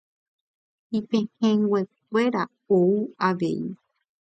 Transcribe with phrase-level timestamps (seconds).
[0.97, 2.43] Ipehẽnguekuéra
[2.77, 2.85] ou
[3.27, 3.59] avei